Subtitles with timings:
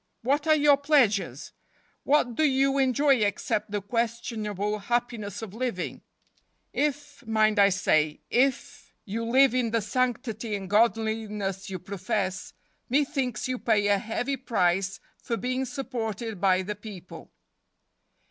[0.23, 1.51] What are your pleasures?
[2.05, 6.01] What do you enjoy ex¬ cept the questionable happiness of living?
[6.73, 12.53] If—mind I say if —you live in the sanctity and godliness you profess,
[12.89, 17.29] methinks you pay a heavy price for being supported by the people."